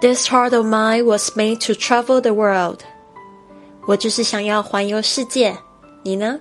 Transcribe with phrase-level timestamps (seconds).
[0.00, 2.80] This heart of mine was made to travel the world。
[3.86, 5.56] 我就是想要环游世界，
[6.02, 6.38] 你呢？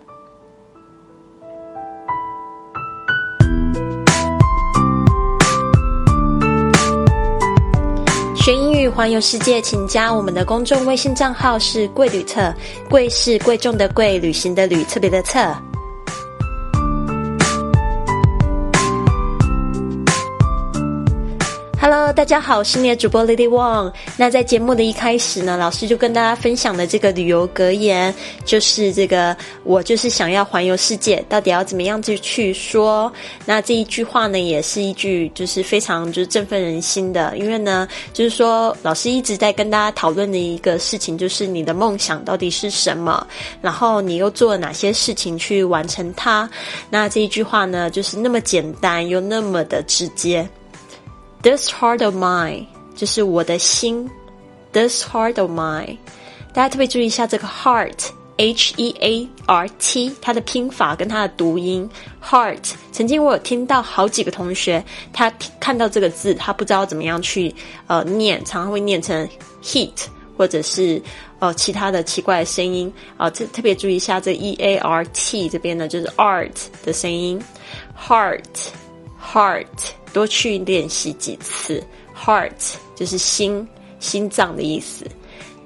[8.35, 12.53] 学英语环游世界，请加我们的公众微信账号是“贵旅特”，
[12.89, 15.55] 贵是贵重的贵，旅行的旅，特别的特。
[21.83, 23.91] Hello，大家好，我是你的主播 Lady Wang。
[24.15, 28.15] 那在节目的一开始呢，老师就跟大家分享的这个旅游格言，
[28.45, 33.11] 就是这个我就是想要环游世界，到底要怎么样子去说？
[33.45, 43.27] 那这一句话呢，也是一句就是非常就是振奋人心的，因为呢，就是说老师一直在跟大家讨论的一个事情，就是你的梦想到底是什么，
[43.61, 46.49] 然后你又做了哪些事情去完成它？
[46.89, 50.47] 那这一句话呢，就是那么简单又那么的直接。
[51.43, 54.09] This heart of mine，就是我的心。
[54.71, 55.97] This heart of mine，
[56.53, 61.89] 大家特别注意一下这个 heart，H E A R T，它的拼法跟它的读音。
[62.23, 67.53] Heart，曾经我有听到好几个同学，他看到这个字，他不知道怎么样去
[67.87, 69.27] 呃念，常常会念成
[69.61, 70.05] heat，
[70.37, 71.01] 或者是
[71.39, 73.29] 呃其他的奇怪的声音啊。
[73.29, 77.37] 特特别注意一下这 E A R T 这边呢，就是 art 的声音
[78.01, 78.39] ，heart。
[79.31, 79.67] Heart。
[80.13, 81.83] 多去练习几次
[82.15, 82.51] ，heart
[82.95, 83.67] 就是心、
[83.99, 85.07] 心脏的意思。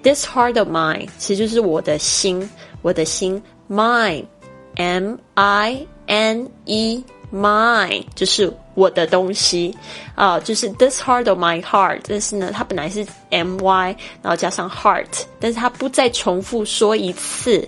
[0.02, 2.50] This heart of mine 其实就是我的心，
[2.82, 9.78] 我的心，mine，m i n e，mine 就是我的东西
[10.16, 12.00] 啊，就是 this heart of my heart。
[12.08, 17.68] 但是呢，它本来是 m y，然后加上 heart，但是它不再重复说一次，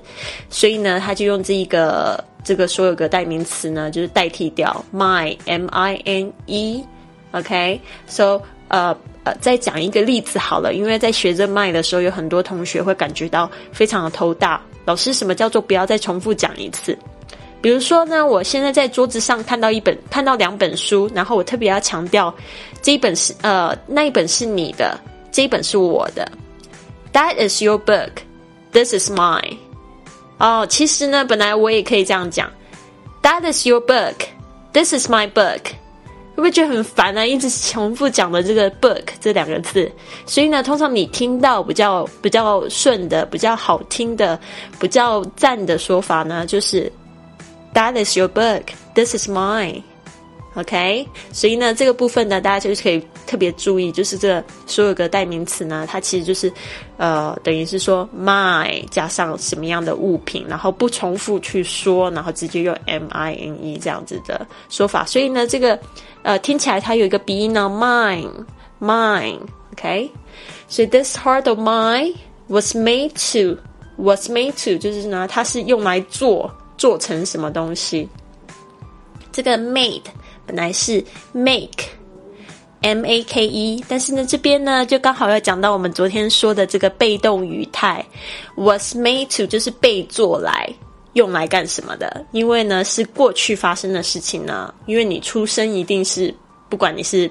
[0.49, 2.23] 所以呢，它就用这一个。
[2.43, 14.61] 这个所有个代名词呢，就是代替掉 my m i n e，OK，so 呃呃，再讲一个例子好了，因为在学这 my 的时候，有很多同学会感觉到非常的头大。
[14.85, 16.97] 老师，什么叫做不要再重复讲一次？
[17.61, 22.33] 比如说呢，我现在在桌子上看到一本，看到两本书，然后我特别要强调，
[22.81, 24.97] 这一本是呃那一本是你的，
[25.31, 26.31] 这一本是我的。
[27.11, 28.11] That is your book.
[28.71, 29.57] This is mine.
[30.39, 32.49] 哦，其实呢，本来我也可以这样讲
[33.21, 34.15] ，That is your book,
[34.71, 37.27] this is my book，会不会觉得很烦呢？
[37.27, 39.91] 一直重复讲的这个 book 这两个字，
[40.25, 44.39] 所以呢，通常你听到比较比较顺的、比较好听的、
[44.79, 46.89] 比较赞的说法呢，就是
[47.73, 48.63] That is your book,
[48.95, 49.83] this is mine。
[50.55, 56.51] OK，所以呢，这个部分呢，大家就是可以特别注意，就是这所有个代名词呢，它其实就是，
[56.97, 65.05] 呃，等于是说 my 加上什么样的物品，然后不重复去说，然后直接用 m i n e 这样子的说法。
[65.05, 65.79] 所以呢，这个
[66.23, 67.69] 呃听起来它有一个鼻音呢
[68.81, 70.09] ，mine，mine，OK。
[70.67, 72.15] 所以 this heart of mine
[72.47, 78.09] was made to，was made to，就是呢，它是用来做做成什么东西？
[79.31, 80.01] 这个 made。
[80.49, 88.03] 本来是 make，m a k e，但是呢，这边呢就刚好要讲到我们昨天说的这个被动语态
[88.55, 90.67] ，was made to 就是被做来
[91.13, 92.25] 用来干什么的？
[92.31, 96.33] 因为呢是过去发生的事情呢，因为你出生一定是
[96.67, 97.29] 不管你是。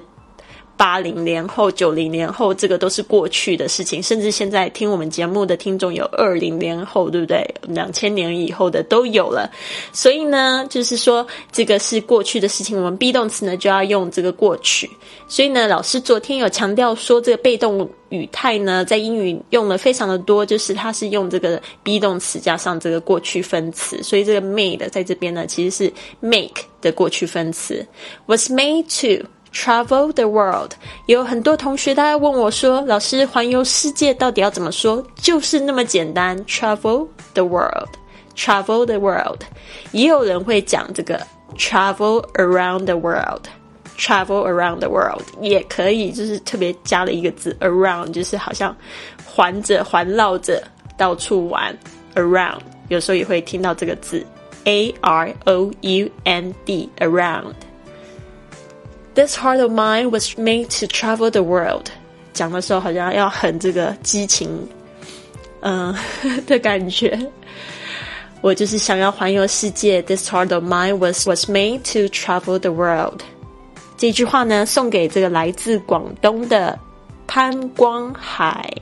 [0.79, 4.01] 八零年后、九零年后，这个都是过去的事情。
[4.01, 7.45] 甚至现在听我们节目的听众有二零年后，对不对？
[7.63, 9.51] 两千年以后的都有了。
[9.93, 12.79] 所以呢，就是说这个是过去的事情。
[12.79, 14.89] 我们 be 动词呢就要用这个过去。
[15.27, 24.01] 所以呢，老师昨天有强调说，这个被动语态呢，在英语用了非常的多，就是它是用这个 be 动词加上这个过去分词。
[24.01, 27.85] 所以这个 made 在这边呢，其实是 make 的过去分词
[28.27, 29.27] ，was made to。
[29.59, 30.71] Travel the world，
[31.07, 39.41] 有很多同学，大家问我说：“老师，环游世界到底要怎么说？”就是那么简单，Travel the world，Travel the world。
[39.91, 41.21] 也有人会讲这个
[41.57, 48.75] Travel around the world，Travel around the world 也可以，就是特别加了一个字 around，就是好像
[49.27, 50.63] 环着、环绕着
[50.97, 51.77] 到处玩。
[52.15, 54.25] Around 有时候也会听到这个字
[54.65, 57.55] A R O U N D，around。
[59.19, 61.87] This heart of mine was made to travel the world。
[62.33, 64.49] 讲的时候好像要很这个激情，
[65.59, 65.93] 嗯
[66.47, 67.19] 的感觉。
[68.43, 70.01] 我就是想要环游世界。
[70.03, 73.23] This heart of mine was was made to travel the world。
[73.97, 76.79] 这句话呢，送给这个来自广东的
[77.27, 78.73] 潘光海。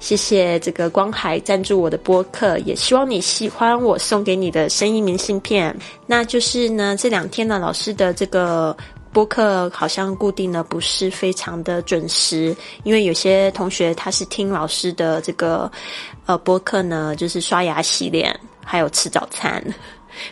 [0.00, 5.72] 谢谢这个光海赞助我的播客，也希望你喜欢我送给你的声音明信片。
[6.08, 8.76] 那就是呢，这两天呢，老师的这个。
[9.14, 15.70] 播客好像固定的不是非常的准时，因为有些同学他是听老师的这个
[16.26, 19.64] 呃播客呢，就是刷牙洗脸，还有吃早餐。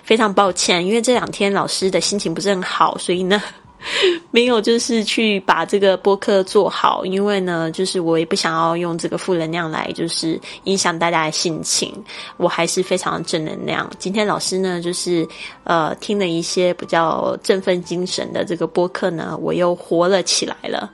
[0.02, 3.40] 非常抱歉，因为这两天老师的心情不是很好，所以呢。
[4.30, 11.92] 没有，就是去把这个播客做好，因为呢，就是我也不想要用这个负能量来，就是影响大家的心情。
[12.36, 13.90] 我还是非常正能量。
[13.98, 15.26] 今天老师呢，就是
[15.64, 20.90] 呃，听了一些比较振奋精神的这个播客呢，我又活了起来了。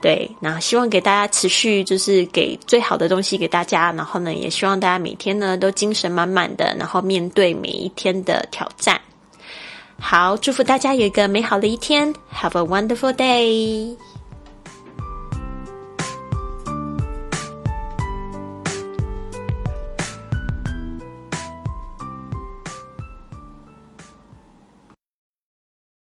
[0.00, 9.00] 对，那希望给大家持续就是给最好的东西给大家，然后呢，也希望大家每天呢都精神满满的，然后面对每一天的挑战。
[9.98, 13.96] 好，祝福大家有一个美好的一天，Have a wonderful day。